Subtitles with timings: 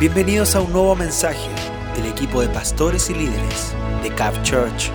[0.00, 1.50] Bienvenidos a un nuevo mensaje
[1.96, 4.92] del equipo de pastores y líderes de CAP Church.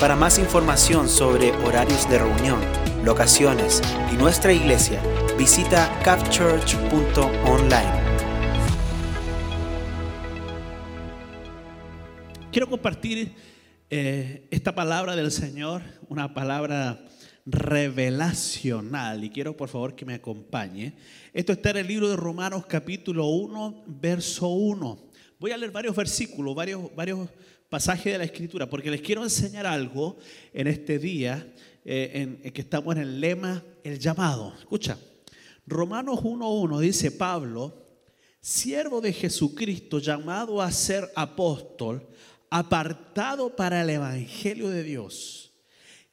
[0.00, 2.58] Para más información sobre horarios de reunión,
[3.04, 3.80] locaciones
[4.12, 5.00] y nuestra iglesia,
[5.38, 7.92] visita capchurch.online.
[12.50, 13.32] Quiero compartir
[13.88, 16.98] eh, esta palabra del Señor, una palabra
[17.50, 20.94] revelacional, y quiero por favor que me acompañe.
[21.32, 25.10] Esto está en el libro de Romanos capítulo 1, verso 1.
[25.38, 27.28] Voy a leer varios versículos, varios, varios
[27.68, 30.18] pasajes de la escritura, porque les quiero enseñar algo
[30.52, 31.52] en este día,
[31.84, 34.54] eh, en, que estamos en el lema, el llamado.
[34.58, 34.98] Escucha,
[35.66, 37.86] Romanos 1.1 dice Pablo,
[38.40, 42.06] siervo de Jesucristo, llamado a ser apóstol,
[42.48, 45.52] apartado para el Evangelio de Dios,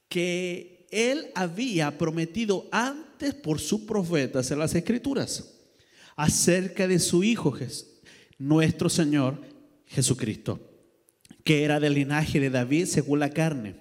[0.07, 5.53] que él había prometido antes por sus profetas en las Escrituras,
[6.15, 7.55] acerca de su Hijo,
[8.37, 9.41] nuestro Señor
[9.85, 10.59] Jesucristo,
[11.43, 13.75] que era del linaje de David según la carne,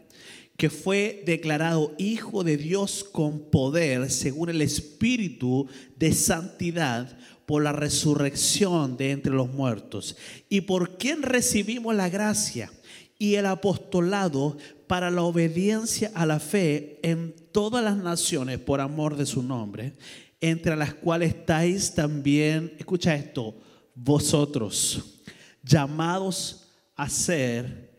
[0.57, 7.73] que fue declarado Hijo de Dios con poder según el Espíritu de santidad por la
[7.73, 10.17] resurrección de entre los muertos,
[10.48, 12.70] y por quien recibimos la gracia
[13.19, 19.17] y el apostolado para la obediencia a la fe en todas las naciones por amor
[19.17, 19.95] de su nombre,
[20.41, 23.55] entre las cuales estáis también, escucha esto,
[23.95, 25.23] vosotros,
[25.62, 27.91] llamados a ser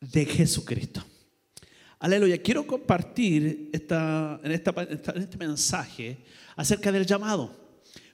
[0.00, 1.02] de Jesucristo.
[1.98, 2.42] Aleluya.
[2.42, 6.18] Quiero compartir esta, en, en este mensaje
[6.54, 7.66] acerca del llamado.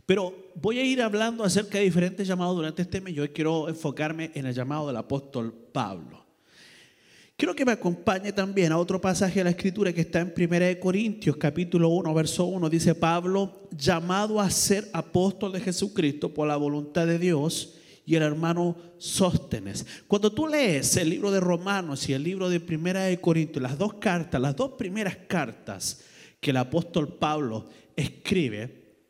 [0.06, 3.14] Pero voy a ir hablando acerca de diferentes llamados durante este mes.
[3.14, 6.22] Yo quiero enfocarme en el llamado del apóstol Pablo.
[7.42, 10.78] Quiero que me acompañe también a otro pasaje de la escritura que está en 1
[10.78, 12.70] Corintios capítulo 1 verso 1.
[12.70, 17.74] Dice Pablo, llamado a ser apóstol de Jesucristo por la voluntad de Dios
[18.06, 19.84] y el hermano Sóstenes.
[20.06, 23.94] Cuando tú lees el libro de Romanos y el libro de 1 Corintios, las dos
[23.94, 26.00] cartas, las dos primeras cartas
[26.40, 29.00] que el apóstol Pablo escribe,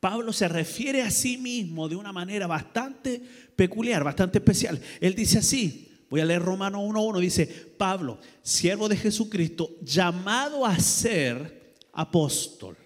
[0.00, 3.22] Pablo se refiere a sí mismo de una manera bastante
[3.54, 4.80] peculiar, bastante especial.
[5.00, 10.78] Él dice así, voy a leer Romano 1.1, dice, Pablo, siervo de Jesucristo, llamado a
[10.78, 12.76] ser apóstol,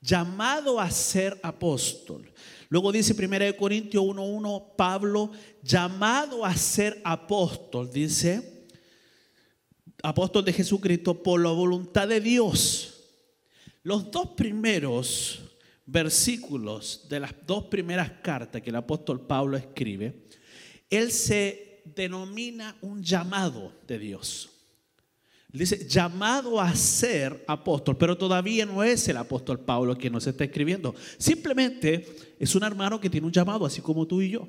[0.00, 2.32] llamado a ser apóstol.
[2.68, 8.68] Luego dice 1 Corintios 1.1, Pablo, llamado a ser apóstol, dice,
[10.02, 13.08] apóstol de Jesucristo por la voluntad de Dios.
[13.82, 15.40] Los dos primeros
[15.86, 20.28] versículos de las dos primeras cartas que el apóstol Pablo escribe,
[20.88, 24.50] él se denomina un llamado de Dios.
[25.52, 30.44] Dice, llamado a ser apóstol, pero todavía no es el apóstol Pablo quien nos está
[30.44, 30.94] escribiendo.
[31.18, 32.06] Simplemente
[32.38, 34.48] es un hermano que tiene un llamado, así como tú y yo.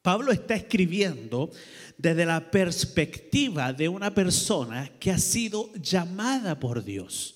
[0.00, 1.50] Pablo está escribiendo
[1.98, 7.34] desde la perspectiva de una persona que ha sido llamada por Dios.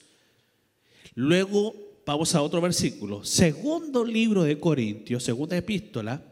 [1.15, 3.23] Luego Vamos a otro versículo.
[3.23, 6.23] Segundo libro de Corintios, segunda epístola,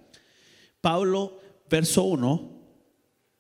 [0.81, 2.57] Pablo, verso 1,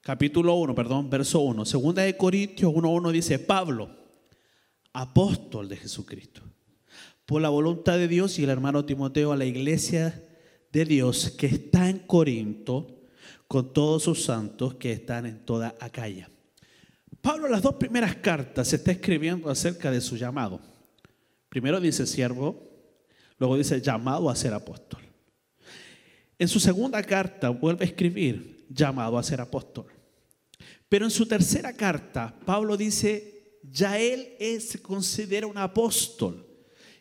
[0.00, 1.64] capítulo 1, perdón, verso 1.
[1.64, 3.90] Segunda de Corintios 1.1 dice, Pablo,
[4.92, 6.42] apóstol de Jesucristo,
[7.24, 10.22] por la voluntad de Dios y el hermano Timoteo a la iglesia
[10.72, 12.92] de Dios que está en Corinto,
[13.48, 16.28] con todos sus santos que están en toda Acaya.
[17.20, 20.60] Pablo, las dos primeras cartas se está escribiendo acerca de su llamado.
[21.48, 22.68] Primero dice siervo,
[23.38, 25.05] luego dice llamado a ser apóstol.
[26.38, 29.86] En su segunda carta vuelve a escribir llamado a ser apóstol.
[30.88, 36.46] Pero en su tercera carta, Pablo dice, ya él se considera un apóstol.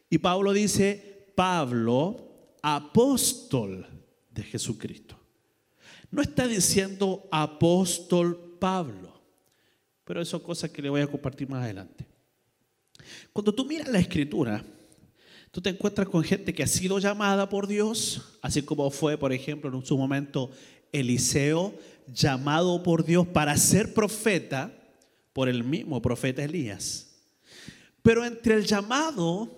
[0.09, 3.85] Y Pablo dice, Pablo, apóstol
[4.31, 5.19] de Jesucristo.
[6.11, 9.21] No está diciendo apóstol Pablo,
[10.03, 12.05] pero eso es cosa que le voy a compartir más adelante.
[13.33, 14.63] Cuando tú miras la escritura,
[15.55, 19.31] tú te encuentras con gente que ha sido llamada por Dios, así como fue, por
[19.31, 20.51] ejemplo, en su momento
[20.91, 21.73] Eliseo,
[22.07, 24.69] llamado por Dios para ser profeta
[25.31, 27.07] por el mismo profeta Elías.
[28.01, 29.49] Pero entre el llamado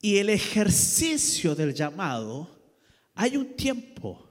[0.00, 2.48] y el ejercicio del llamado
[3.16, 4.28] hay un tiempo.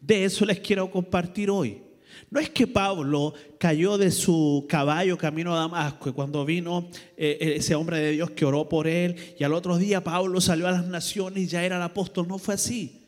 [0.00, 1.82] De eso les quiero compartir hoy.
[2.30, 7.38] No es que Pablo cayó de su caballo camino a Damasco y cuando vino eh,
[7.40, 10.66] eh, ese hombre de Dios que oró por él y al otro día Pablo salió
[10.66, 12.26] a las naciones y ya era el apóstol.
[12.28, 13.06] No fue así.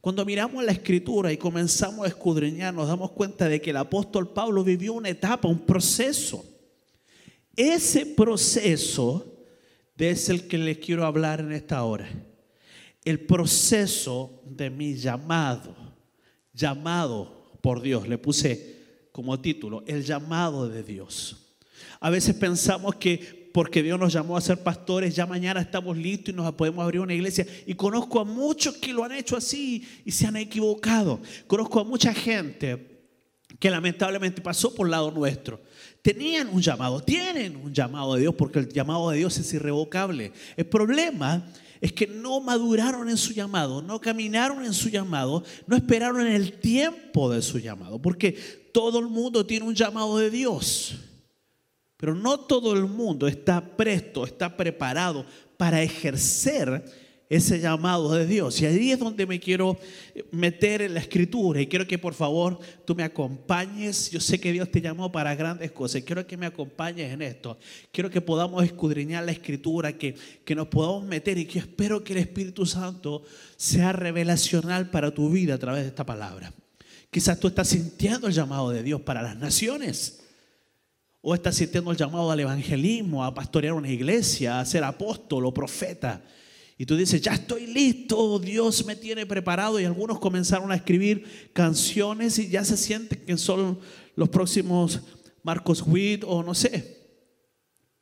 [0.00, 4.32] Cuando miramos la escritura y comenzamos a escudriñar, nos damos cuenta de que el apóstol
[4.32, 6.44] Pablo vivió una etapa, un proceso.
[7.56, 9.38] Ese proceso
[9.96, 12.08] es el que les quiero hablar en esta hora.
[13.04, 15.74] el proceso de mi llamado,
[16.52, 17.37] llamado
[17.68, 18.08] por Dios.
[18.08, 18.76] Le puse
[19.12, 21.36] como título, el llamado de Dios.
[22.00, 26.32] A veces pensamos que porque Dios nos llamó a ser pastores, ya mañana estamos listos
[26.32, 27.46] y nos podemos abrir una iglesia.
[27.66, 31.20] Y conozco a muchos que lo han hecho así y se han equivocado.
[31.46, 33.02] Conozco a mucha gente
[33.58, 35.60] que lamentablemente pasó por el lado nuestro.
[36.00, 40.32] Tenían un llamado, tienen un llamado de Dios porque el llamado de Dios es irrevocable.
[40.56, 45.76] El problema es que no maduraron en su llamado, no caminaron en su llamado, no
[45.76, 48.32] esperaron en el tiempo de su llamado, porque
[48.72, 50.96] todo el mundo tiene un llamado de Dios.
[51.96, 55.26] Pero no todo el mundo está presto, está preparado
[55.56, 56.84] para ejercer
[57.28, 58.60] ese llamado de Dios.
[58.60, 59.78] Y ahí es donde me quiero
[60.30, 64.10] meter en la escritura y quiero que por favor tú me acompañes.
[64.10, 66.02] Yo sé que Dios te llamó para grandes cosas.
[66.02, 67.58] Quiero que me acompañes en esto.
[67.92, 70.14] Quiero que podamos escudriñar la escritura, que,
[70.44, 73.24] que nos podamos meter y que espero que el Espíritu Santo
[73.56, 76.52] sea revelacional para tu vida a través de esta palabra.
[77.10, 80.20] Quizás tú estás sintiendo el llamado de Dios para las naciones.
[81.20, 85.52] O estás sintiendo el llamado al evangelismo, a pastorear una iglesia, a ser apóstol o
[85.52, 86.22] profeta.
[86.80, 89.80] Y tú dices, ya estoy listo, Dios me tiene preparado.
[89.80, 93.80] Y algunos comenzaron a escribir canciones y ya se sienten que son
[94.14, 95.00] los próximos
[95.42, 96.96] Marcos Witt o no sé.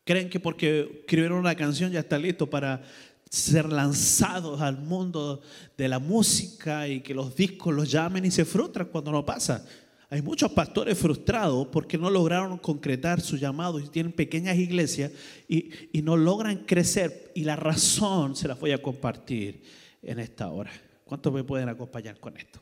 [0.05, 2.83] Creen que porque escribieron una canción ya está listo para
[3.31, 5.41] ser lanzados al mundo
[5.79, 9.67] de la música y que los discos los llamen y se frustran cuando no pasa.
[10.09, 15.11] Hay muchos pastores frustrados porque no lograron concretar su llamado y tienen pequeñas iglesias
[15.49, 15.71] y,
[16.03, 17.33] no logran crecer.
[17.35, 19.63] Y la razón se la voy a compartir
[20.03, 20.71] en esta hora.
[21.05, 22.61] ¿Cuántos me pueden acompañar con esto?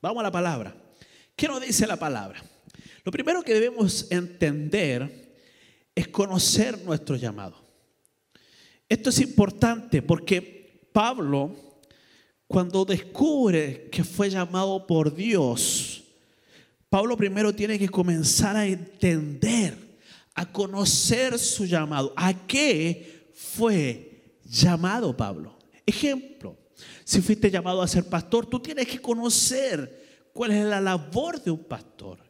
[0.00, 0.74] Vamos a la palabra.
[1.34, 2.42] ¿Qué nos dice la palabra?
[3.04, 5.36] Lo primero que debemos entender
[5.94, 7.62] es conocer nuestro llamado.
[8.88, 11.54] Esto es importante porque Pablo,
[12.46, 15.95] cuando descubre que fue llamado por Dios,
[16.88, 19.98] Pablo primero tiene que comenzar a entender,
[20.34, 22.12] a conocer su llamado.
[22.16, 25.58] ¿A qué fue llamado Pablo?
[25.84, 26.56] Ejemplo,
[27.04, 31.50] si fuiste llamado a ser pastor, tú tienes que conocer cuál es la labor de
[31.50, 32.24] un pastor.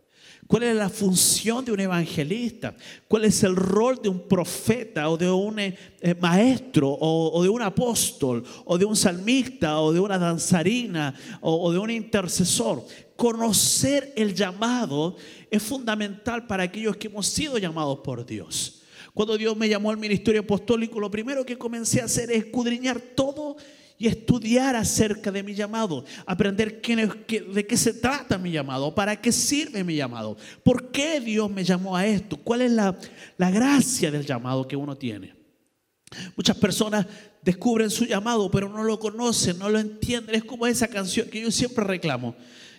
[0.46, 2.74] ¿Cuál es la función de un evangelista?
[3.08, 5.74] ¿Cuál es el rol de un profeta o de un eh,
[6.20, 11.78] maestro o, de un apóstol o de un salmista o de una danzarina o de
[11.78, 12.84] un intercesor?
[13.16, 15.16] Conocer el llamado
[15.50, 18.82] es fundamental para aquellos que hemos sido llamados por Dios.
[19.14, 23.00] Cuando Dios me llamó al ministerio apostólico, lo primero que comencé a hacer es escudriñar
[23.00, 23.56] todo
[23.98, 29.32] y estudiar acerca de mi llamado, aprender de qué se trata mi llamado, para qué
[29.32, 32.94] sirve mi llamado, por qué Dios me llamó a esto, cuál es la,
[33.38, 35.34] la gracia del llamado que uno tiene.
[36.36, 37.06] Muchas personas
[37.42, 40.34] descubren su llamado, pero no lo conocen, no lo entienden.
[40.34, 42.36] Es como esa canción que yo siempre reclamo.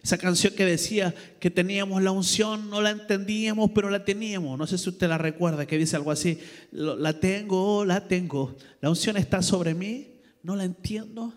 [0.07, 4.57] Esa canción que decía que teníamos la unción, no la entendíamos, pero la teníamos.
[4.57, 6.39] No sé si usted la recuerda, que dice algo así,
[6.71, 8.55] la tengo, la tengo.
[8.79, 11.33] La unción está sobre mí, no la entiendo,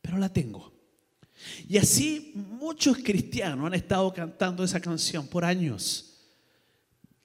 [0.00, 0.72] pero la tengo.
[1.68, 6.30] Y así muchos cristianos han estado cantando esa canción por años.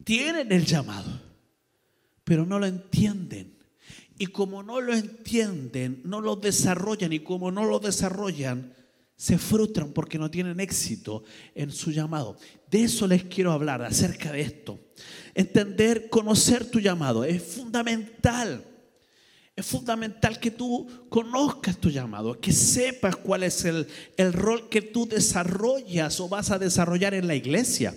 [0.03, 1.17] Tienen el llamado,
[2.25, 3.57] pero no lo entienden.
[4.17, 7.13] Y como no lo entienden, no lo desarrollan.
[7.13, 8.82] Y como no lo desarrollan,
[9.15, 11.23] se frustran porque no tienen éxito
[11.55, 12.37] en su llamado.
[12.69, 14.79] De eso les quiero hablar, acerca de esto.
[15.33, 18.65] Entender, conocer tu llamado es fundamental.
[19.55, 24.81] Es fundamental que tú conozcas tu llamado, que sepas cuál es el, el rol que
[24.81, 27.95] tú desarrollas o vas a desarrollar en la iglesia.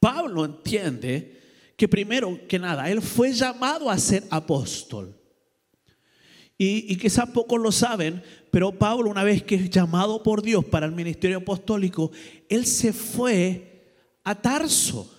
[0.00, 1.40] Pablo entiende
[1.76, 5.14] que primero que nada, él fue llamado a ser apóstol.
[6.56, 10.64] Y, y quizás pocos lo saben, pero Pablo, una vez que es llamado por Dios
[10.64, 12.12] para el ministerio apostólico,
[12.48, 13.74] él se fue
[14.22, 15.10] a Tarso.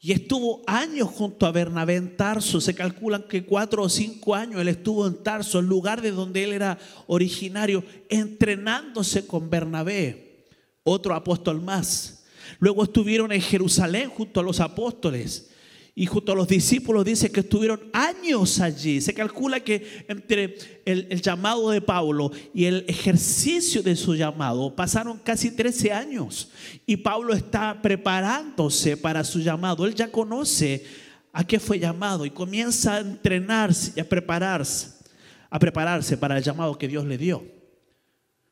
[0.00, 2.60] Y estuvo años junto a Bernabé en Tarso.
[2.60, 6.44] Se calculan que cuatro o cinco años él estuvo en Tarso, el lugar de donde
[6.44, 10.46] él era originario, entrenándose con Bernabé,
[10.84, 12.24] otro apóstol más.
[12.60, 15.50] Luego estuvieron en Jerusalén junto a los apóstoles
[15.98, 19.00] y junto a los discípulos dice que estuvieron años allí.
[19.00, 25.18] Se calcula que entre el, llamado de Pablo y el ejercicio de su llamado pasaron
[25.18, 26.52] casi 13 años.
[26.86, 29.86] Y Pablo está preparándose para su llamado.
[29.86, 30.84] Él ya conoce
[31.32, 35.04] a qué fue llamado y comienza a entrenarse y a prepararse,
[35.50, 37.44] a prepararse para el llamado que Dios le dio.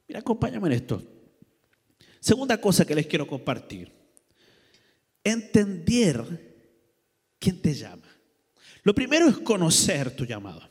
[0.09, 1.01] Mira, acompáñame en esto.
[2.19, 3.93] Segunda cosa que les quiero compartir.
[5.23, 6.56] Entender
[7.39, 8.07] ¿Quién te llama?
[8.83, 10.63] Lo primero es conocer tu llamado.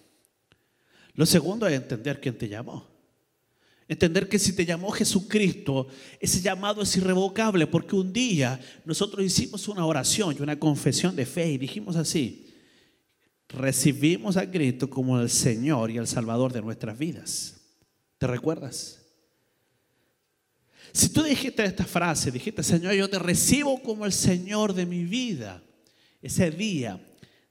[1.14, 2.96] Lo segundo es entender quién te llamó.
[3.88, 5.88] Entender que si te llamó Jesucristo,
[6.20, 11.26] ese llamado es irrevocable, porque un día nosotros hicimos una oración y una confesión de
[11.26, 12.52] fe y dijimos así,
[13.48, 17.62] recibimos a Cristo como el Señor y el Salvador de nuestras vidas.
[18.18, 19.02] ¿Te recuerdas?
[20.92, 25.04] Si tú dijiste esta frase, dijiste, Señor, yo te recibo como el Señor de mi
[25.04, 25.62] vida,
[26.26, 27.00] ese día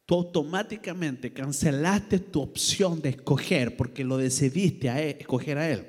[0.05, 5.87] tú automáticamente cancelaste tu opción de escoger porque lo decidiste a escoger a Él.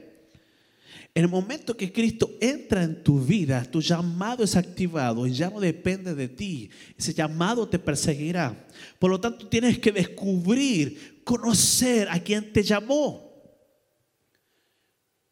[1.16, 5.50] En el momento que Cristo entra en tu vida, tu llamado es activado y ya
[5.50, 6.70] no depende de ti.
[6.96, 8.68] Ese llamado te perseguirá.
[9.00, 13.34] Por lo tanto, tienes que descubrir, conocer a quien te llamó.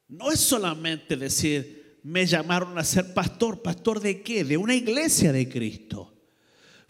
[0.07, 3.61] No es solamente decir, me llamaron a ser pastor.
[3.61, 4.43] ¿Pastor de qué?
[4.43, 6.12] De una iglesia de Cristo.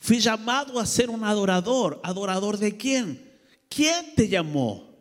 [0.03, 2.01] Fui llamado a ser un adorador.
[2.03, 3.25] ¿Adorador de quién?
[3.69, 4.93] ¿Quién te llamó?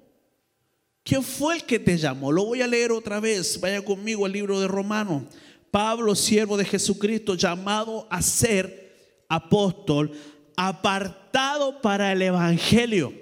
[1.03, 2.31] ¿Quién fue el que te llamó?
[2.31, 3.59] Lo voy a leer otra vez.
[3.61, 5.25] Vaya conmigo al libro de Romanos.
[5.73, 10.13] Pablo, siervo de Jesucristo, llamado a ser apóstol,
[10.57, 13.13] apartado para el Evangelio.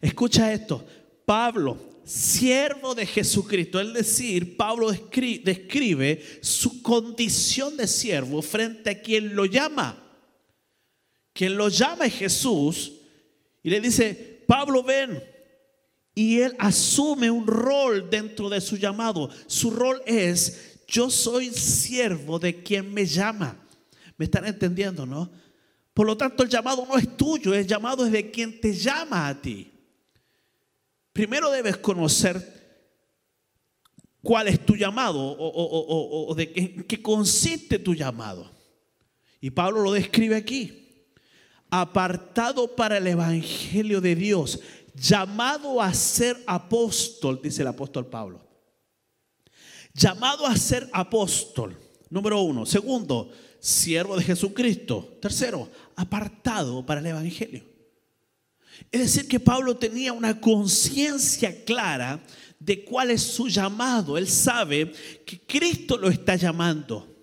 [0.00, 0.82] Escucha esto.
[1.26, 9.36] Pablo, siervo de Jesucristo, es decir, Pablo describe su condición de siervo frente a quien
[9.36, 10.07] lo llama.
[11.38, 12.94] Quien lo llama es Jesús
[13.62, 15.22] y le dice, Pablo, ven
[16.12, 19.30] y él asume un rol dentro de su llamado.
[19.46, 23.56] Su rol es, yo soy siervo de quien me llama.
[24.16, 25.30] ¿Me están entendiendo, no?
[25.94, 29.28] Por lo tanto, el llamado no es tuyo, el llamado es de quien te llama
[29.28, 29.70] a ti.
[31.12, 32.82] Primero debes conocer
[34.22, 38.50] cuál es tu llamado o, de qué, qué consiste tu llamado.
[39.40, 40.86] Y Pablo lo describe aquí.
[41.70, 44.60] Apartado para el Evangelio de Dios
[44.94, 48.46] llamado a ser apóstol, dice el apóstol Pablo.
[49.94, 51.76] Llamado a ser apóstol,
[52.10, 52.66] número uno.
[52.66, 55.18] Segundo, siervo de Jesucristo.
[55.20, 57.64] Tercero, apartado para el Evangelio.
[58.92, 62.22] Es decir, que Pablo tenía una conciencia clara
[62.58, 64.16] de cuál es su llamado.
[64.16, 64.92] Él sabe
[65.26, 67.17] que Cristo lo está llamando.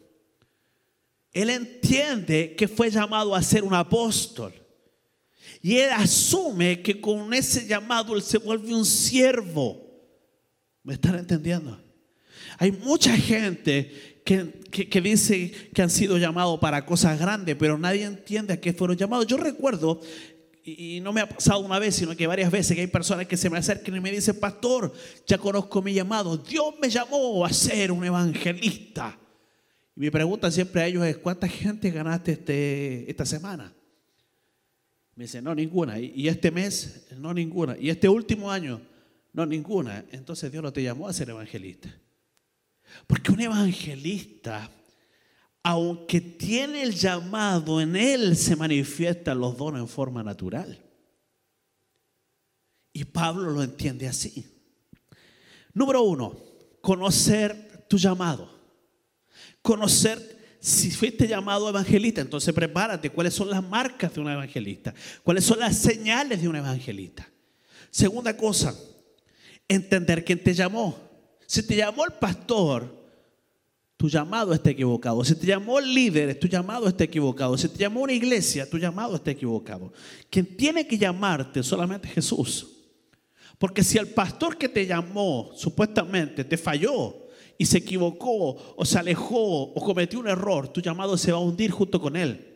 [1.36, 4.54] Él entiende que fue llamado a ser un apóstol.
[5.62, 9.86] Y él asume que con ese llamado él se vuelve un siervo.
[10.82, 11.78] ¿Me están entendiendo?
[12.58, 18.54] Hay mucha gente que, dice que han sido llamados para cosas grandes, pero nadie entiende
[18.54, 19.28] a qué fueron llamados.
[19.28, 20.00] Yo recuerdo,
[20.64, 23.36] y, no me ha pasado una vez, sino que varias veces que hay personas que
[23.36, 24.94] se me acercan y me dicen, pastor,
[25.28, 26.38] ya conozco mi llamado.
[26.38, 29.20] Dios me llamó a ser un evangelista.
[29.96, 33.74] Y mi pregunta siempre a ellos es, ¿cuánta gente ganaste este, esta semana?
[35.16, 35.98] Me dice, no, ninguna.
[36.00, 37.78] Y este mes, no, ninguna.
[37.80, 38.82] Y este último año,
[39.32, 40.04] no, ninguna.
[40.12, 41.90] Entonces Dios no te llamó a ser evangelista.
[43.08, 44.70] Porque un evangelista,
[45.64, 50.78] aunque tiene el llamado, en él se manifiestan los dones en forma natural.
[52.92, 54.46] Y Pablo lo entiende así.
[55.74, 56.38] Número uno,
[56.82, 58.55] conocer tu llamado.
[59.66, 63.10] Conocer si fuiste llamado evangelista, entonces prepárate.
[63.10, 64.94] ¿Cuáles son las marcas de un evangelista?
[65.24, 67.28] ¿Cuáles son las señales de un evangelista?
[67.90, 68.76] Segunda cosa,
[69.68, 70.96] entender quién te llamó.
[71.48, 72.96] Si te llamó el pastor,
[73.98, 75.26] tu llamado está equivocado.
[75.26, 77.58] Si te llamó el líder, tu llamado está equivocado.
[77.58, 79.92] Si te llamó una iglesia, tu llamado está equivocado.
[80.30, 82.68] Quien tiene que llamarte solamente Jesús.
[83.58, 87.25] Porque si el pastor que te llamó supuestamente te falló,
[87.58, 91.42] y se equivocó o se alejó o cometió un error, tu llamado se va a
[91.42, 92.56] hundir junto con él.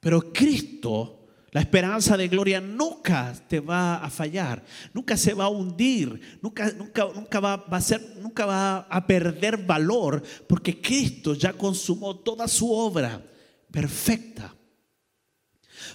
[0.00, 5.50] Pero Cristo, la esperanza de gloria, nunca te va a fallar, nunca se va a
[5.50, 11.34] hundir, nunca, nunca, nunca, va, va a ser, nunca va a perder valor, porque Cristo
[11.34, 13.22] ya consumó toda su obra
[13.70, 14.54] perfecta.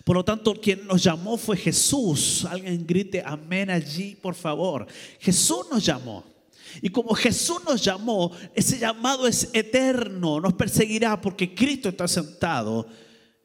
[0.04, 2.46] Por lo tanto, quien nos llamó fue Jesús.
[2.46, 4.88] Alguien grite amén allí, por favor.
[5.20, 6.35] Jesús nos llamó.
[6.82, 12.88] Y como Jesús nos llamó, ese llamado es eterno, nos perseguirá porque Cristo está sentado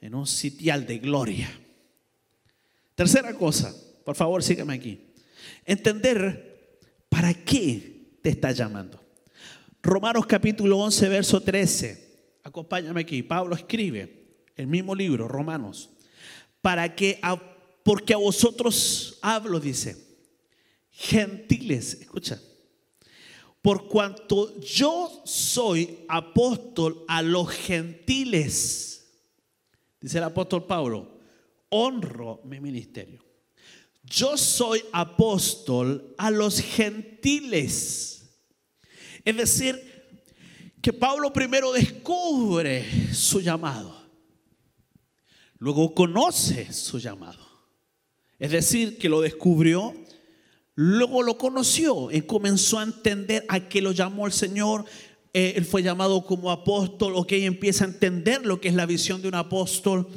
[0.00, 1.50] en un sitial de gloria.
[2.94, 3.74] Tercera cosa,
[4.04, 5.12] por favor, sígueme aquí.
[5.64, 9.02] Entender para qué te está llamando.
[9.82, 12.10] Romanos capítulo 11, verso 13.
[12.42, 13.22] Acompáñame aquí.
[13.22, 15.90] Pablo escribe el mismo libro, Romanos.
[16.60, 17.20] Para que,
[17.82, 19.96] porque a vosotros hablo, dice,
[20.90, 22.40] gentiles, escucha
[23.62, 29.06] por cuanto yo soy apóstol a los gentiles,
[30.00, 31.20] dice el apóstol Pablo,
[31.68, 33.24] honro mi ministerio.
[34.02, 38.16] yo soy apóstol a los gentiles.
[39.24, 39.90] Es decir,
[40.80, 43.94] que Pablo primero descubre su llamado,
[45.58, 47.46] luego conoce su llamado.
[48.38, 49.94] Es decir, que lo descubrió,
[50.74, 54.84] luego lo conoció y comenzó a entender a qué lo llamó el Señor.
[55.32, 59.22] Eh, él fue llamado como apóstol, ok, empieza a entender lo que es la visión
[59.22, 60.08] de un apóstol.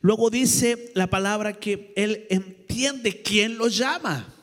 [0.00, 4.34] Luego dice la palabra que él entiende quién lo llama,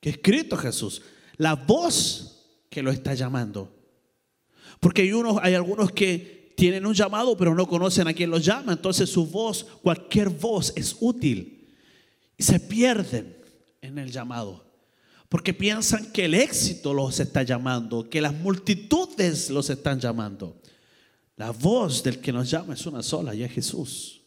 [0.00, 1.02] que es Cristo Jesús,
[1.36, 3.72] la voz que lo está llamando.
[4.80, 8.44] Porque hay, unos, hay algunos que tienen un llamado pero no conocen a quién los
[8.44, 11.74] llama, entonces su voz, cualquier voz es útil
[12.36, 13.36] y se pierden
[13.82, 14.65] en el llamado.
[15.28, 20.60] Porque piensan que el éxito los está llamando, que las multitudes los están llamando.
[21.36, 24.22] La voz del que nos llama es una sola y es Jesús.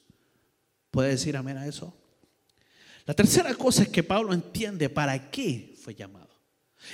[0.91, 1.95] ¿Puede decir amén a eso?
[3.05, 6.29] La tercera cosa es que Pablo entiende para qué fue llamado.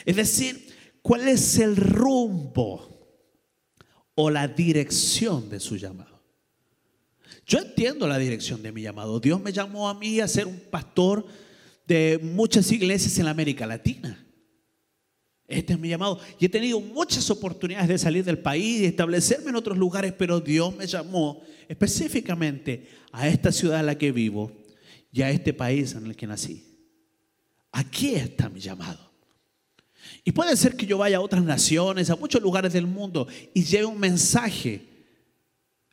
[0.05, 2.95] Es decir, cuál es el rumbo
[4.15, 6.21] o la dirección de su llamado.
[7.45, 9.19] Yo entiendo la dirección de mi llamado.
[9.19, 11.25] Dios me llamó a mí a ser un pastor
[11.87, 14.21] de muchas iglesias en América Latina.
[15.47, 16.19] Este es mi llamado.
[16.39, 20.39] Y he tenido muchas oportunidades de salir del país y establecerme en otros lugares, pero
[20.39, 24.51] Dios me llamó específicamente a esta ciudad en la que vivo
[25.11, 26.63] y a este país en el que nací.
[27.71, 29.11] Aquí está mi llamado.
[30.23, 33.63] Y puede ser que yo vaya a otras naciones, a muchos lugares del mundo y
[33.63, 34.81] lleve un mensaje,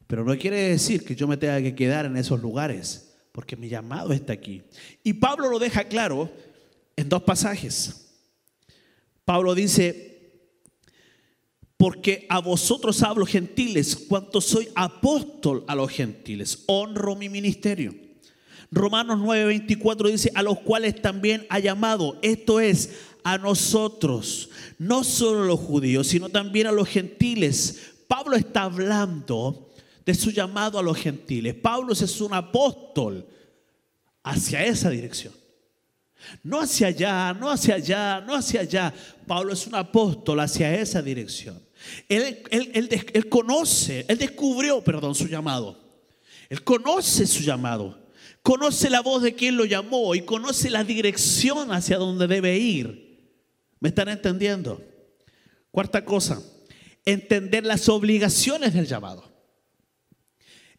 [0.06, 3.69] pero no quiere decir que yo me tenga que quedar en esos lugares, porque mi
[3.69, 4.62] llamado está aquí.
[5.03, 6.31] Y Pablo lo deja claro
[6.97, 8.11] en dos pasajes.
[9.25, 10.12] Pablo dice,
[11.77, 17.95] porque a vosotros hablo gentiles, cuanto soy apóstol a los gentiles, honro mi ministerio.
[18.71, 22.91] Romanos 9:24 dice, a los cuales también ha llamado, esto es,
[23.25, 27.92] a nosotros, no solo a los judíos, sino también a los gentiles.
[28.09, 29.71] Pablo está hablando
[30.05, 31.55] de su llamado a los gentiles.
[31.55, 33.27] Pablo es un apóstol
[34.23, 35.33] hacia esa dirección.
[36.43, 38.95] No hacia allá, no hacia allá, no hacia allá.
[39.27, 41.61] Pablo es un apóstol hacia esa dirección.
[42.09, 45.79] Él, él, conoce, él descubrió, perdón, su llamado.
[46.49, 48.01] Él conoce su llamado.
[48.43, 53.21] Conoce la voz de quien lo llamó y conoce la dirección hacia donde debe ir.
[53.81, 54.83] ¿Me están entendiendo?
[55.71, 56.43] Cuarta cosa,
[57.05, 59.32] entender las obligaciones del llamado.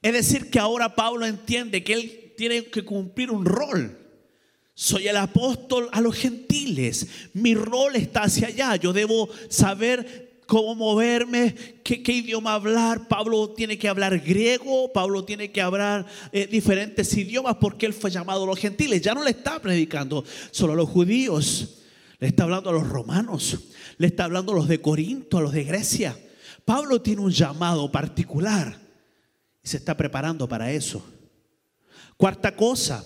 [0.03, 3.97] Es decir, que ahora Pablo entiende que él tiene que cumplir un rol.
[4.75, 7.07] Soy el apóstol a los gentiles.
[7.33, 8.75] Mi rol está hacia allá.
[8.75, 13.07] Yo debo saber cómo moverme, qué, idioma hablar.
[13.07, 18.11] Pablo tiene que hablar griego, Pablo tiene que hablar eh, diferentes idiomas porque él fue
[18.11, 19.01] llamado a los gentiles.
[19.01, 21.79] Ya no le está predicando solo a los judíos.
[22.19, 23.57] Le está hablando a los romanos,
[23.97, 26.17] le está hablando a los de Corinto, a los de Grecia.
[26.65, 28.82] Pablo tiene un llamado particular
[29.63, 31.03] y se está preparando para eso.
[32.17, 33.03] Cuarta cosa,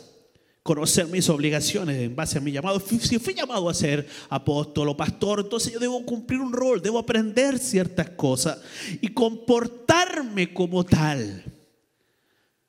[0.63, 2.79] conocer mis obligaciones en base a mi llamado.
[2.79, 6.99] Si fui llamado a ser apóstol o pastor, entonces yo debo cumplir un rol, debo
[6.99, 8.59] aprender ciertas cosas
[8.99, 11.43] y comportarme como tal.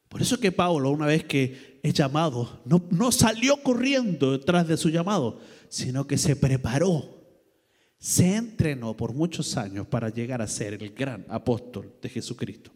[0.08, 4.76] Por eso que Pablo, una vez que es llamado, no, no salió corriendo detrás de
[4.76, 7.18] su llamado, sino que se preparó,
[7.98, 12.70] se entrenó por muchos años para llegar a ser el gran apóstol de Jesucristo.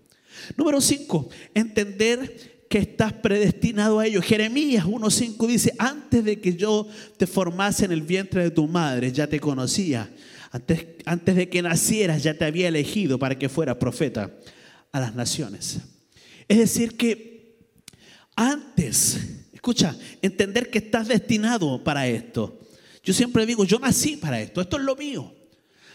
[0.57, 4.23] Número 5, entender que estás predestinado a ello.
[4.23, 9.13] Jeremías 1.5 dice, antes de que yo te formase en el vientre de tu madre,
[9.13, 10.11] ya te conocía.
[10.51, 14.31] Antes, antes de que nacieras, ya te había elegido para que fuera profeta
[14.91, 15.81] a las naciones.
[16.49, 17.59] Es decir, que
[18.37, 19.19] antes,
[19.53, 22.59] escucha, entender que estás destinado para esto.
[23.05, 25.35] Yo siempre digo, yo nací para esto, esto es lo mío.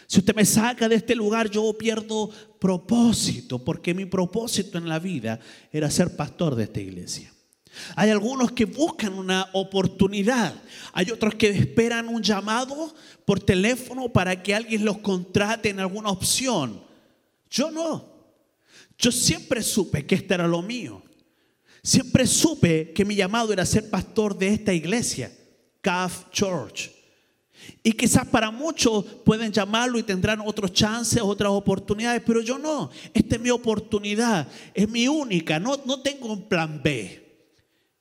[0.08, 4.98] Si usted me saca de este lugar, yo pierdo propósito, porque mi propósito en la
[4.98, 5.38] vida
[5.70, 7.30] era ser pastor de esta iglesia.
[7.94, 10.54] Hay algunos que buscan una oportunidad,
[10.94, 12.94] hay otros que esperan un llamado
[13.26, 16.82] por teléfono para que alguien los contrate en alguna opción.
[17.50, 18.16] Yo no.
[18.96, 21.02] Yo siempre supe que esto era lo mío.
[21.82, 25.30] Siempre supe que mi llamado era ser pastor de esta iglesia,
[25.82, 26.97] Calf Church.
[27.82, 32.90] Y quizás para muchos pueden llamarlo y tendrán otros chances, otras oportunidades, pero yo no.
[33.14, 35.58] Esta es mi oportunidad, es mi única.
[35.58, 37.24] No, no tengo un plan B.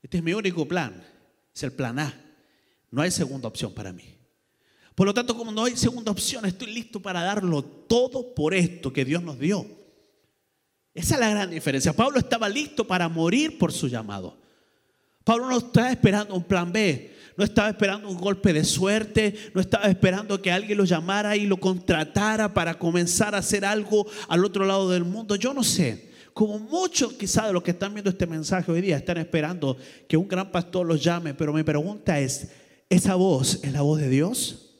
[0.02, 1.04] Este es mi único plan.
[1.54, 2.14] Es el plan A.
[2.92, 4.04] No hay segunda opción para mí.
[4.96, 8.92] Por lo tanto, como no hay segunda opción, estoy listo para darlo todo por esto
[8.92, 9.66] que Dios nos dio.
[10.94, 11.94] Esa es la gran diferencia.
[11.94, 14.36] Pablo estaba listo para morir por su llamado.
[15.24, 17.17] Pablo no está esperando un plan B.
[17.38, 21.46] no estaba esperando un golpe de suerte, no estaba esperando que alguien lo llamara y
[21.46, 25.36] lo contratara para comenzar a hacer algo al otro lado del mundo.
[25.36, 26.08] Yo no sé.
[26.34, 30.18] Como muchos quizás de los que están viendo este mensaje hoy día están esperando que
[30.18, 32.50] un gran pastor los llame, pero mi pregunta es,
[32.90, 34.76] ¿esa voz es la voz de Dios?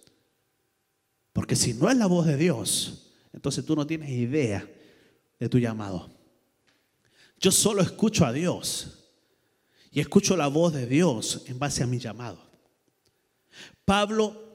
[1.34, 4.68] Porque si no es la voz de Dios, entonces tú no tienes idea
[5.40, 6.10] de tu llamado.
[7.40, 8.98] Yo solo escucho a Dios
[9.92, 12.47] y escucho la voz de Dios en base a mi llamado.
[13.86, 14.48] Pablo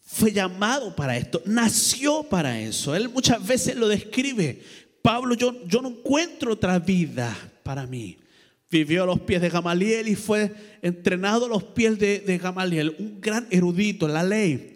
[0.00, 2.94] fue llamado para esto, nació para eso.
[2.94, 4.62] Él muchas veces lo describe.
[5.02, 8.16] Pablo, yo, yo no encuentro otra vida para mí.
[8.70, 12.94] Vivió a los pies de Gamaliel y fue entrenado a los pies de, de Gamaliel,
[12.98, 14.74] un gran erudito en la ley.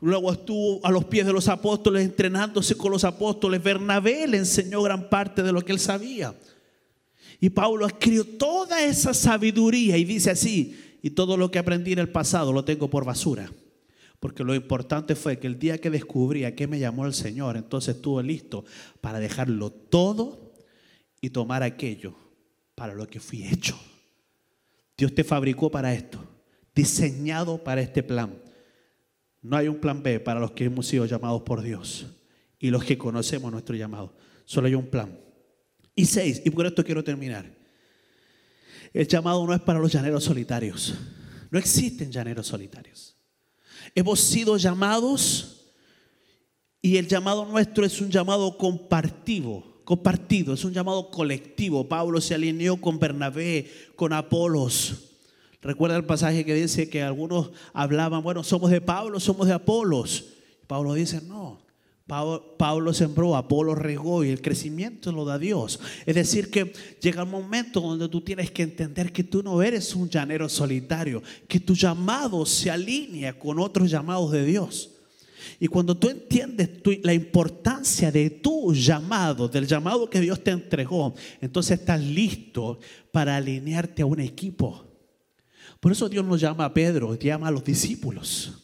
[0.00, 3.62] Luego estuvo a los pies de los apóstoles entrenándose con los apóstoles.
[3.62, 6.34] Bernabé le enseñó gran parte de lo que él sabía.
[7.40, 11.98] Y Pablo escribió toda esa sabiduría y dice así, y todo lo que aprendí en
[11.98, 13.50] el pasado lo tengo por basura.
[14.18, 17.56] Porque lo importante fue que el día que descubrí a qué me llamó el Señor,
[17.56, 18.64] entonces estuve listo
[19.00, 20.52] para dejarlo todo
[21.22, 22.14] y tomar aquello
[22.74, 23.78] para lo que fui hecho.
[24.96, 26.22] Dios te fabricó para esto,
[26.74, 28.34] diseñado para este plan.
[29.40, 32.06] No hay un plan B para los que hemos sido llamados por Dios
[32.58, 34.14] y los que conocemos nuestro llamado.
[34.44, 35.18] Solo hay un plan.
[35.94, 37.59] Y seis, y por esto quiero terminar.
[38.92, 40.94] El llamado no es para los llaneros solitarios.
[41.50, 43.16] No existen llaneros solitarios.
[43.94, 45.66] Hemos sido llamados
[46.82, 51.88] y el llamado nuestro es un llamado compartido, compartido, es un llamado colectivo.
[51.88, 55.10] Pablo se alineó con Bernabé, con Apolos.
[55.60, 60.24] Recuerda el pasaje que dice que algunos hablaban, bueno, somos de Pablo, somos de Apolos.
[60.66, 61.60] Pablo dice, no,
[62.10, 65.78] Pablo sembró, Apolo regó y el crecimiento lo da Dios.
[66.04, 69.94] Es decir, que llega un momento donde tú tienes que entender que tú no eres
[69.94, 74.90] un llanero solitario, que tu llamado se alinea con otros llamados de Dios.
[75.60, 76.70] Y cuando tú entiendes
[77.04, 82.80] la importancia de tu llamado, del llamado que Dios te entregó, entonces estás listo
[83.12, 84.84] para alinearte a un equipo.
[85.78, 88.59] Por eso Dios nos llama a Pedro, llama a los discípulos.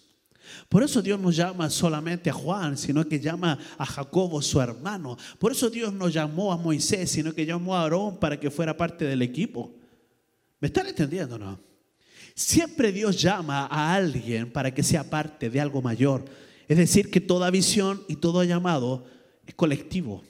[0.68, 5.16] Por eso Dios no llama solamente a Juan, sino que llama a Jacobo, su hermano.
[5.38, 8.76] Por eso Dios no llamó a Moisés, sino que llamó a Aarón para que fuera
[8.76, 9.74] parte del equipo.
[10.60, 11.60] ¿Me están entendiendo no?
[12.34, 16.24] Siempre Dios llama a alguien para que sea parte de algo mayor.
[16.68, 19.06] Es decir, que toda visión y todo llamado
[19.46, 20.22] es colectivo.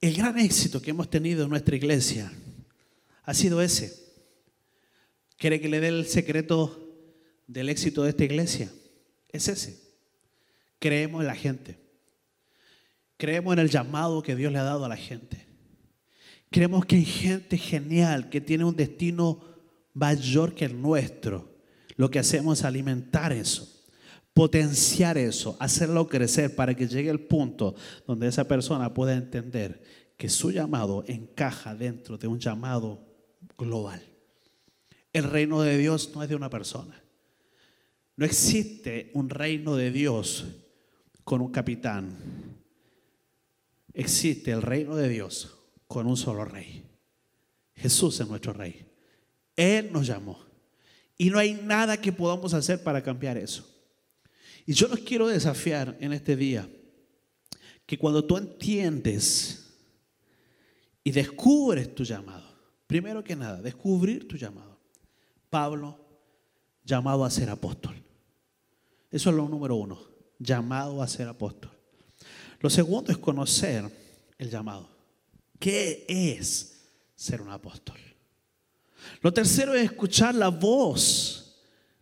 [0.00, 2.32] El gran éxito que hemos tenido en nuestra iglesia
[3.24, 4.06] ha sido ese.
[5.36, 6.85] ¿Quiere que le dé el secreto
[7.46, 8.70] del éxito de esta iglesia
[9.28, 9.80] es ese.
[10.78, 11.78] Creemos en la gente.
[13.16, 15.46] Creemos en el llamado que Dios le ha dado a la gente.
[16.50, 19.42] Creemos que hay gente genial que tiene un destino
[19.94, 21.56] mayor que el nuestro.
[21.96, 23.84] Lo que hacemos es alimentar eso,
[24.34, 27.74] potenciar eso, hacerlo crecer para que llegue el punto
[28.06, 29.82] donde esa persona pueda entender
[30.18, 33.02] que su llamado encaja dentro de un llamado
[33.56, 34.02] global.
[35.12, 37.02] El reino de Dios no es de una persona.
[38.16, 40.46] No existe un reino de Dios
[41.22, 42.16] con un capitán.
[43.92, 45.54] Existe el reino de Dios
[45.86, 46.82] con un solo rey.
[47.74, 48.86] Jesús es nuestro rey.
[49.54, 50.38] Él nos llamó.
[51.18, 53.68] Y no hay nada que podamos hacer para cambiar eso.
[54.66, 56.68] Y yo los quiero desafiar en este día
[57.84, 59.74] que cuando tú entiendes
[61.04, 62.46] y descubres tu llamado,
[62.86, 64.80] primero que nada, descubrir tu llamado.
[65.48, 65.98] Pablo,
[66.84, 68.05] llamado a ser apóstol.
[69.10, 70.00] Eso es lo número uno,
[70.38, 71.70] llamado a ser apóstol.
[72.60, 73.84] Lo segundo es conocer
[74.38, 74.88] el llamado.
[75.58, 77.98] ¿Qué es ser un apóstol?
[79.20, 81.56] Lo tercero es escuchar la voz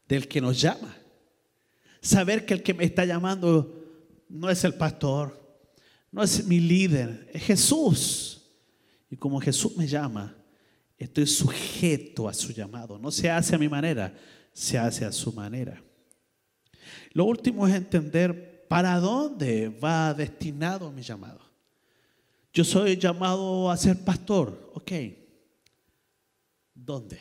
[0.08, 0.96] del que nos llama.
[2.00, 3.82] Saber que el que me está llamando
[4.28, 5.40] no es el pastor,
[6.10, 8.42] no es mi líder, es Jesús.
[9.10, 10.36] Y como Jesús me llama,
[10.98, 12.98] estoy sujeto a su llamado.
[12.98, 14.14] No se hace a mi manera,
[14.52, 15.82] se hace a su manera.
[17.14, 21.40] Lo último es entender para dónde va destinado mi llamado.
[22.53, 24.92] Yo soy llamado a ser pastor, ok.
[26.74, 27.20] ¿Dónde?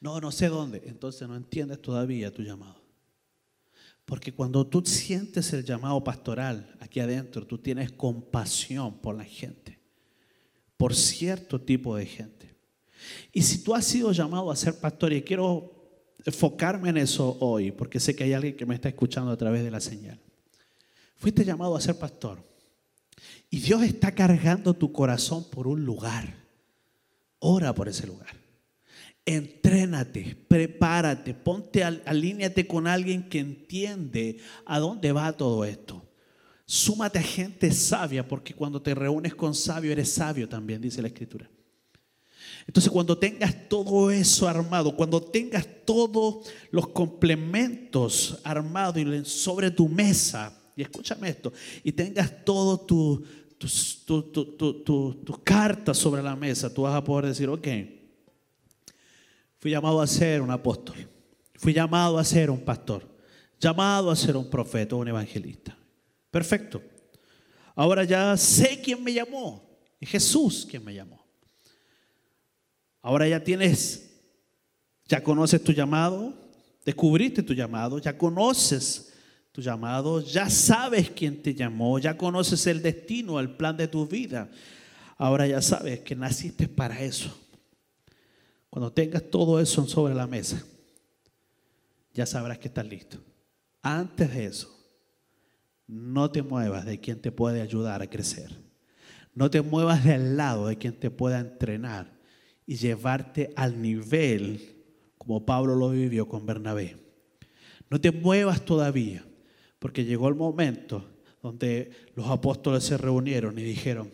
[0.00, 0.82] No, no sé dónde.
[0.86, 2.80] Entonces no entiendes todavía tu llamado.
[4.04, 9.80] Porque cuando tú sientes el llamado pastoral aquí adentro, tú tienes compasión por la gente,
[10.76, 12.56] por cierto tipo de gente.
[13.32, 15.85] Y si tú has sido llamado a ser pastor, y quiero
[16.26, 19.62] enfocarme en eso hoy, porque sé que hay alguien que me está escuchando a través
[19.62, 20.18] de la señal.
[21.16, 22.44] Fuiste llamado a ser pastor.
[23.48, 26.34] Y Dios está cargando tu corazón por un lugar.
[27.38, 28.34] Ora por ese lugar.
[29.24, 36.04] Entrénate, prepárate, ponte, alíñate con alguien que entiende a dónde va todo esto.
[36.64, 41.08] Súmate a gente sabia, porque cuando te reúnes con sabio eres sabio también, dice la
[41.08, 41.48] Escritura.
[42.66, 50.52] Entonces cuando tengas todo eso armado, cuando tengas todos los complementos armados sobre tu mesa,
[50.76, 51.52] y escúchame esto,
[51.84, 53.24] y tengas todo tu,
[53.56, 57.68] tus, tus cartas sobre la mesa, tú vas a poder decir, ok,
[59.58, 60.96] fui llamado a ser un apóstol,
[61.54, 63.08] fui llamado a ser un pastor,
[63.60, 65.76] llamado a ser un profeta, un evangelista.
[66.30, 66.82] Perfecto.
[67.76, 71.25] Ahora ya sé quién me llamó, es Jesús quien me llamó.
[73.06, 74.10] Ahora ya tienes,
[75.04, 76.34] ya conoces tu llamado,
[76.84, 79.12] descubriste tu llamado, ya conoces
[79.52, 84.08] tu llamado, ya sabes quién te llamó, ya conoces el destino, el plan de tu
[84.08, 84.50] vida.
[85.18, 87.32] Ahora ya sabes que naciste para eso.
[88.70, 90.60] Cuando tengas todo eso sobre la mesa,
[92.12, 93.18] ya sabrás que estás listo.
[93.82, 94.76] Antes de eso,
[95.86, 98.50] no te muevas de quien te puede ayudar a crecer.
[99.32, 102.15] No te muevas del lado de quien te pueda entrenar
[102.66, 104.76] y llevarte al nivel
[105.18, 106.96] como Pablo lo vivió con Bernabé.
[107.88, 109.24] No te muevas todavía
[109.78, 111.04] porque llegó el momento
[111.42, 114.10] donde los apóstoles se reunieron y dijeron,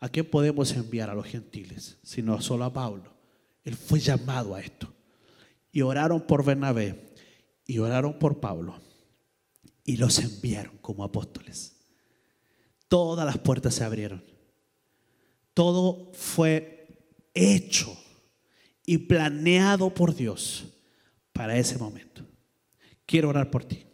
[0.00, 1.98] ¿a qué podemos enviar a los gentiles?
[2.02, 3.12] Sino solo a Pablo.
[3.64, 4.92] Él fue llamado a esto.
[5.70, 7.14] Y oraron por Bernabé
[7.66, 8.80] y oraron por Pablo
[9.84, 11.76] y los enviaron como apóstoles.
[12.88, 14.24] Todas las puertas se abrieron.
[15.54, 16.81] Todo fue
[17.34, 17.96] hecho
[18.84, 20.64] y planeado por Dios
[21.32, 22.22] para ese momento.
[23.06, 23.86] Quiero orar por ti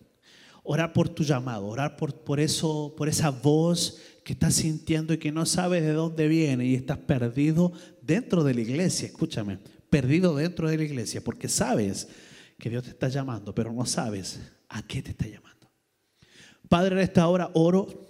[0.70, 5.18] orar por tu llamado, orar por, por, eso, por esa voz que estás sintiendo y
[5.18, 7.72] que no sabes de dónde viene y estás perdido
[8.03, 9.07] dentro de la iglesia.
[9.07, 12.09] Escúchame, perdido dentro de la iglesia porque sabes
[12.59, 15.70] que Dios te está llamando, pero no sabes a qué te está llamando.
[16.68, 18.08] Padre, en esta hora oro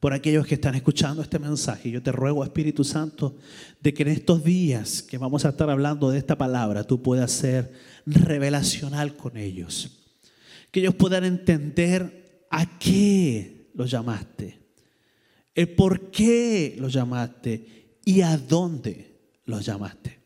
[0.00, 1.90] por aquellos que están escuchando este mensaje.
[1.90, 3.36] Yo te ruego, Espíritu Santo,
[3.80, 7.30] de que en estos días que vamos a estar hablando de esta palabra, tú puedas
[7.30, 7.72] ser
[8.06, 9.96] revelacional con ellos
[10.76, 14.60] que ellos puedan entender a qué los llamaste,
[15.54, 20.20] el por qué los llamaste y a dónde los llamaste.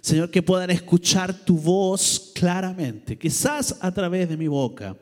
[0.00, 4.96] Señor, que puedan escuchar tu voz claramente, quizás a través de mi boca.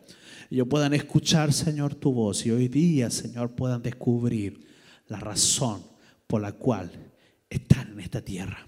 [0.50, 4.66] Ellos puedan escuchar, Señor, tu voz y hoy día, Señor, puedan descubrir
[5.06, 5.80] la razón
[6.26, 6.90] por la cual
[7.48, 8.66] están en esta tierra.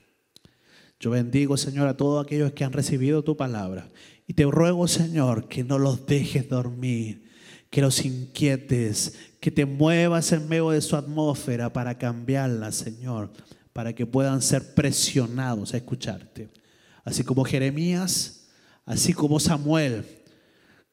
[1.00, 3.90] Yo bendigo, Señor, a todos aquellos que han recibido tu palabra
[4.28, 7.28] y te ruego, Señor, que no los dejes dormir,
[7.68, 13.32] que los inquietes, que te muevas en medio de su atmósfera para cambiarla, Señor,
[13.72, 16.48] para que puedan ser presionados a escucharte.
[17.02, 18.46] Así como Jeremías,
[18.84, 20.21] así como Samuel,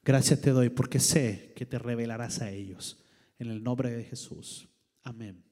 [0.10, 2.98] gracias te doy porque sé que te revelarás a ellos.
[3.38, 4.68] En el nombre de Jesús.
[5.04, 5.49] Amén.